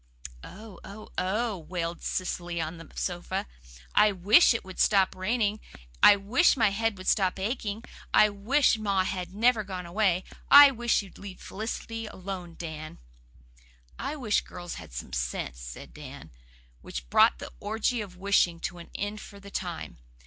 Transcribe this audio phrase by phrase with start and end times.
[0.43, 3.45] '""Oh, oh, oh," wailed Cecily on the sofa.
[3.93, 5.59] "I WISH it would stop raining.
[6.01, 7.83] I WISH my head would stop aching.
[8.11, 10.23] I WISH ma had never gone away.
[10.49, 12.97] I WISH you'd leave Felicity alone, Dan."
[13.99, 16.31] "I wish girls had some sense," said Dan
[16.81, 19.99] which brought the orgy of wishing to an end for the time.